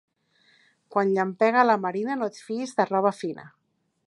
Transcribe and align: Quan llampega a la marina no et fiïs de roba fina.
Quan 0.95 1.11
llampega 1.17 1.61
a 1.65 1.67
la 1.69 1.77
marina 1.85 2.19
no 2.23 2.31
et 2.33 2.43
fiïs 2.49 2.77
de 2.81 2.91
roba 2.93 3.17
fina. 3.23 3.51